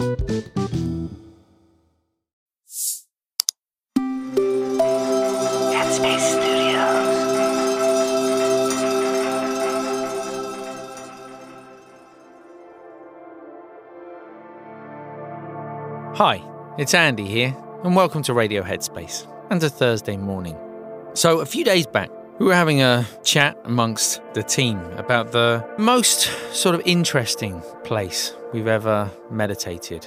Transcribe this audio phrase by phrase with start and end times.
[0.00, 0.08] Hi,
[16.78, 17.54] it's Andy here,
[17.84, 20.56] and welcome to Radio Headspace and a Thursday morning.
[21.12, 22.08] So, a few days back,
[22.40, 26.22] we were having a chat amongst the team about the most
[26.56, 30.06] sort of interesting place we've ever meditated.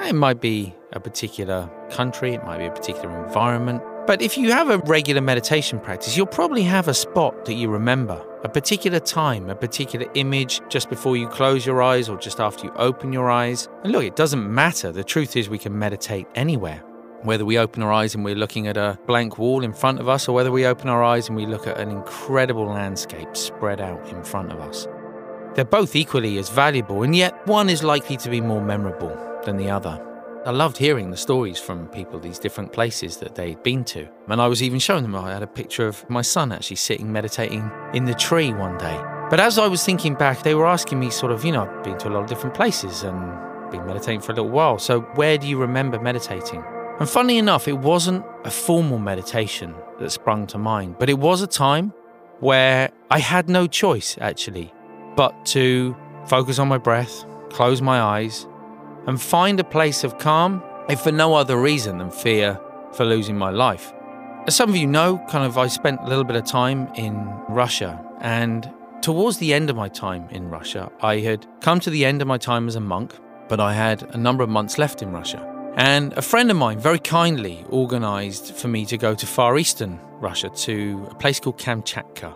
[0.00, 4.50] It might be a particular country, it might be a particular environment, but if you
[4.50, 8.98] have a regular meditation practice, you'll probably have a spot that you remember, a particular
[8.98, 13.12] time, a particular image just before you close your eyes or just after you open
[13.12, 13.68] your eyes.
[13.84, 14.90] And look, it doesn't matter.
[14.90, 16.82] The truth is, we can meditate anywhere.
[17.22, 20.08] Whether we open our eyes and we're looking at a blank wall in front of
[20.08, 23.80] us, or whether we open our eyes and we look at an incredible landscape spread
[23.80, 24.86] out in front of us.
[25.54, 29.56] They're both equally as valuable, and yet one is likely to be more memorable than
[29.56, 30.02] the other.
[30.44, 34.06] I loved hearing the stories from people, these different places that they'd been to.
[34.28, 37.10] And I was even showing them, I had a picture of my son actually sitting
[37.10, 39.02] meditating in the tree one day.
[39.28, 41.82] But as I was thinking back, they were asking me, sort of, you know, I've
[41.82, 43.16] been to a lot of different places and
[43.72, 44.78] been meditating for a little while.
[44.78, 46.62] So where do you remember meditating?
[46.98, 51.42] And funny enough, it wasn't a formal meditation that sprung to mind, but it was
[51.42, 51.92] a time
[52.40, 54.72] where I had no choice, actually,
[55.14, 55.94] but to
[56.26, 58.46] focus on my breath, close my eyes,
[59.06, 62.58] and find a place of calm, if for no other reason than fear
[62.92, 63.92] for losing my life.
[64.46, 67.14] As some of you know, kind of, I spent a little bit of time in
[67.48, 72.06] Russia, and towards the end of my time in Russia, I had come to the
[72.06, 73.14] end of my time as a monk,
[73.48, 75.55] but I had a number of months left in Russia.
[75.76, 80.00] And a friend of mine very kindly organized for me to go to Far Eastern
[80.20, 82.34] Russia to a place called Kamchatka.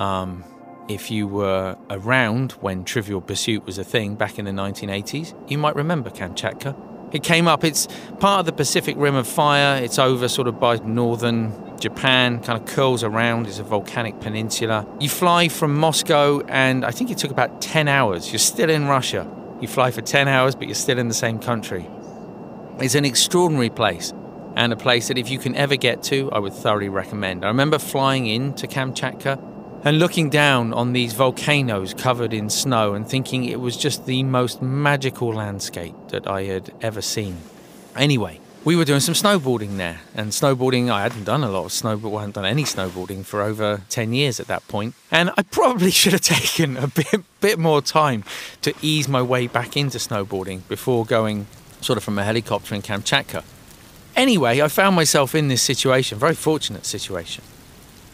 [0.00, 0.42] Um,
[0.88, 5.58] if you were around when Trivial Pursuit was a thing back in the 1980s, you
[5.58, 6.76] might remember Kamchatka.
[7.12, 7.86] It came up, it's
[8.18, 12.60] part of the Pacific Rim of Fire, it's over sort of by northern Japan, kind
[12.60, 14.84] of curls around, it's a volcanic peninsula.
[14.98, 18.32] You fly from Moscow, and I think it took about 10 hours.
[18.32, 19.30] You're still in Russia.
[19.60, 21.88] You fly for 10 hours, but you're still in the same country.
[22.78, 24.12] It's an extraordinary place
[24.54, 27.42] and a place that if you can ever get to, I would thoroughly recommend.
[27.42, 29.42] I remember flying into Kamchatka
[29.82, 34.22] and looking down on these volcanoes covered in snow and thinking it was just the
[34.24, 37.38] most magical landscape that I had ever seen.
[37.96, 41.70] Anyway, we were doing some snowboarding there, and snowboarding, I hadn't done a lot of
[41.70, 45.44] snowboarding, I hadn't done any snowboarding for over 10 years at that point, and I
[45.44, 48.24] probably should have taken a bit, bit more time
[48.62, 51.46] to ease my way back into snowboarding before going
[51.80, 53.44] sort of from a helicopter in Kamchatka.
[54.14, 57.44] Anyway, I found myself in this situation, very fortunate situation.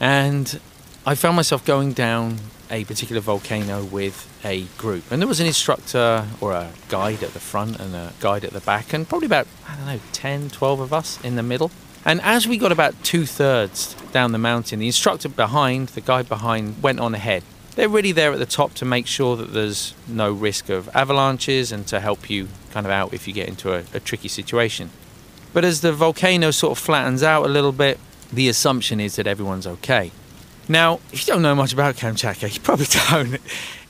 [0.00, 0.60] And
[1.04, 2.38] I found myself going down
[2.70, 5.10] a particular volcano with a group.
[5.10, 8.52] And there was an instructor or a guide at the front and a guide at
[8.52, 11.70] the back, and probably about, I don't know, 10, 12 of us in the middle.
[12.04, 16.28] And as we got about two thirds down the mountain, the instructor behind, the guide
[16.28, 17.42] behind, went on ahead.
[17.78, 21.70] They're really there at the top to make sure that there's no risk of avalanches
[21.70, 24.90] and to help you kind of out if you get into a, a tricky situation.
[25.52, 28.00] But as the volcano sort of flattens out a little bit,
[28.32, 30.10] the assumption is that everyone's okay.
[30.68, 33.40] Now, if you don't know much about Kamchatka, you probably don't.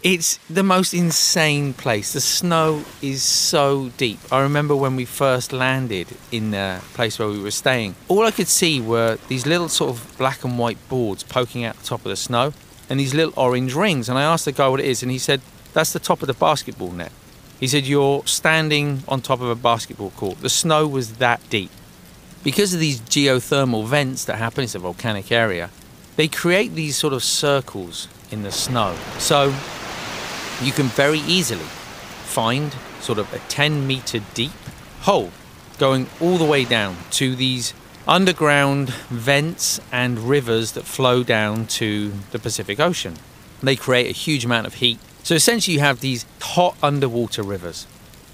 [0.03, 2.13] It's the most insane place.
[2.13, 4.19] The snow is so deep.
[4.31, 8.33] I remember when we first landed in the place where we were staying, all I
[8.33, 12.01] could see were these little sort of black and white boards poking out the top
[12.01, 12.53] of the snow
[12.89, 14.09] and these little orange rings.
[14.09, 15.41] And I asked the guy what it is, and he said,
[15.73, 17.13] That's the top of the basketball net.
[17.61, 20.41] He said, You're standing on top of a basketball court.
[20.41, 21.71] The snow was that deep.
[22.45, 25.71] Because of these geothermal vents that happen, it's a volcanic area,
[26.17, 28.97] they create these sort of circles in the snow.
[29.19, 29.55] So
[30.63, 31.65] you can very easily
[32.25, 34.53] find sort of a 10 meter deep
[35.01, 35.31] hole
[35.79, 37.73] going all the way down to these
[38.09, 43.15] underground vents and rivers that flow down to the Pacific Ocean.
[43.63, 44.99] They create a huge amount of heat.
[45.23, 47.87] So essentially, you have these hot underwater rivers.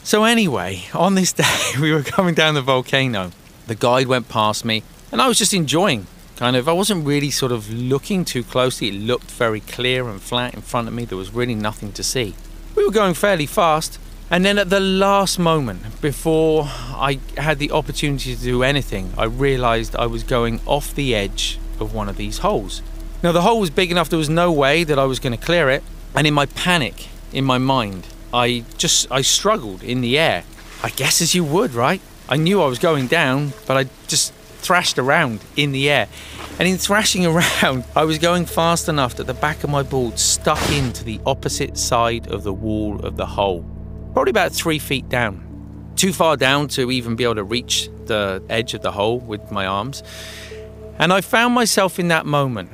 [0.04, 3.32] So, anyway, on this day, we were coming down the volcano.
[3.66, 6.06] The guide went past me, and I was just enjoying.
[6.36, 8.88] Kind of, I wasn't really sort of looking too closely.
[8.88, 11.04] It looked very clear and flat in front of me.
[11.04, 12.34] There was really nothing to see.
[12.74, 13.98] We were going fairly fast,
[14.34, 19.26] and then at the last moment, before I had the opportunity to do anything, I
[19.26, 22.82] realised I was going off the edge of one of these holes.
[23.22, 25.44] Now, the hole was big enough, there was no way that I was going to
[25.44, 25.84] clear it.
[26.16, 30.42] And in my panic, in my mind, I just, I struggled in the air.
[30.82, 32.00] I guess as you would, right?
[32.28, 36.08] I knew I was going down, but I just thrashed around in the air.
[36.58, 40.18] And in thrashing around, I was going fast enough that the back of my board
[40.18, 43.64] stuck into the opposite side of the wall of the hole.
[44.14, 45.42] Probably about three feet down.
[45.96, 49.50] Too far down to even be able to reach the edge of the hole with
[49.52, 50.02] my arms.
[50.98, 52.70] And I found myself in that moment.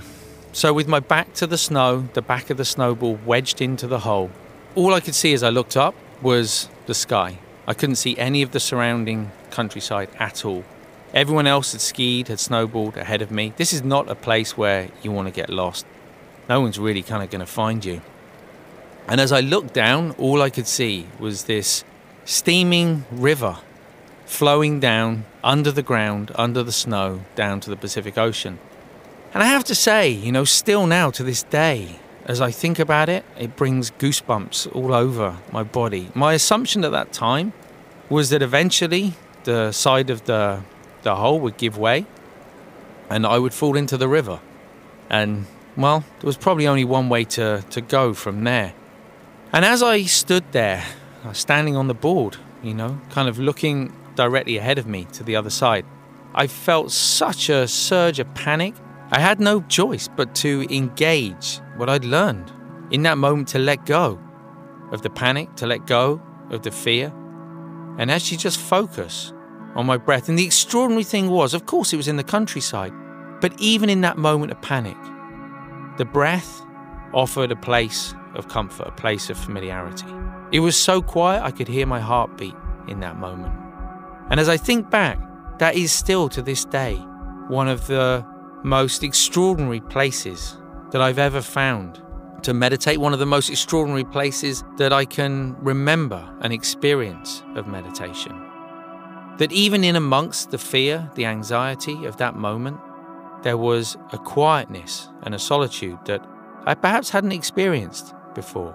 [0.53, 4.01] So, with my back to the snow, the back of the snowball wedged into the
[4.01, 4.31] hole,
[4.75, 7.39] all I could see as I looked up was the sky.
[7.67, 10.65] I couldn't see any of the surrounding countryside at all.
[11.15, 13.53] Everyone else had skied, had snowballed ahead of me.
[13.57, 15.87] This is not a place where you want to get lost.
[16.49, 18.03] No one's really kind of going to find you.
[19.11, 21.83] And as I looked down, all I could see was this
[22.25, 23.59] steaming river
[24.25, 28.61] flowing down under the ground, under the snow, down to the Pacific Ocean.
[29.35, 32.79] And I have to say, you know, still now to this day, as I think
[32.79, 36.13] about it, it brings goosebumps all over my body.
[36.15, 37.53] My assumption at that time
[38.09, 40.63] was that eventually the side of the,
[41.03, 42.07] the hole would give way
[43.09, 44.39] and I would fall into the river.
[45.09, 45.47] And,
[45.77, 48.73] well, there was probably only one way to, to go from there.
[49.53, 50.85] And as I stood there,
[51.33, 55.35] standing on the board, you know, kind of looking directly ahead of me to the
[55.35, 55.85] other side,
[56.35, 58.75] I felt such a surge of panic.
[59.11, 62.53] I had no choice but to engage what I'd learned
[62.93, 64.21] in that moment to let go
[64.93, 67.13] of the panic, to let go of the fear,
[67.99, 69.33] and actually just focus
[69.75, 70.29] on my breath.
[70.29, 72.93] And the extraordinary thing was, of course, it was in the countryside,
[73.41, 74.97] but even in that moment of panic,
[75.97, 76.63] the breath
[77.13, 80.07] offered a place of comfort, a place of familiarity.
[80.53, 82.55] It was so quiet I could hear my heartbeat
[82.89, 83.55] in that moment.
[84.31, 85.19] And as I think back,
[85.59, 86.97] that is still to this day
[87.49, 88.25] one of the
[88.63, 90.57] most extraordinary places
[90.93, 92.01] that I've ever found
[92.43, 97.67] to meditate, one of the most extraordinary places that I can remember an experience of
[97.67, 98.33] meditation.
[99.39, 102.79] That even in amongst the fear, the anxiety of that moment,
[103.43, 106.27] there was a quietness and a solitude that
[106.67, 108.75] I perhaps hadn't experienced before.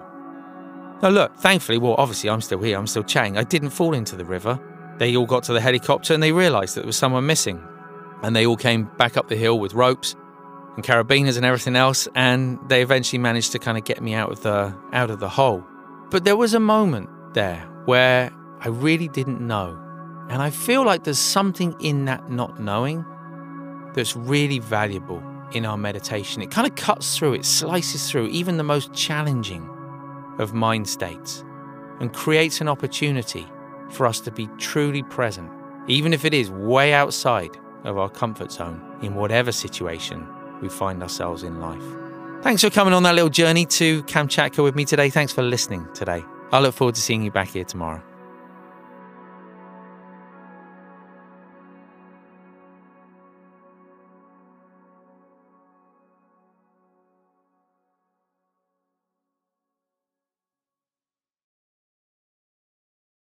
[1.02, 3.36] Now, look, thankfully, well, obviously, I'm still here, I'm still chatting.
[3.36, 4.58] I didn't fall into the river.
[4.98, 7.62] They all got to the helicopter and they realised that there was someone missing.
[8.22, 10.16] And they all came back up the hill with ropes
[10.74, 14.30] and carabiners and everything else, and they eventually managed to kind of get me out
[14.30, 15.64] of the out of the hole.
[16.10, 18.30] But there was a moment there where
[18.60, 19.78] I really didn't know.
[20.28, 23.04] And I feel like there's something in that not knowing
[23.94, 26.42] that's really valuable in our meditation.
[26.42, 29.68] It kind of cuts through, it slices through even the most challenging
[30.38, 31.44] of mind states
[32.00, 33.46] and creates an opportunity
[33.90, 35.50] for us to be truly present,
[35.86, 40.26] even if it is way outside of our comfort zone in whatever situation
[40.60, 41.84] we find ourselves in life.
[42.42, 45.10] Thanks for coming on that little journey to Kamchatka with me today.
[45.10, 46.24] Thanks for listening today.
[46.52, 48.02] I look forward to seeing you back here tomorrow.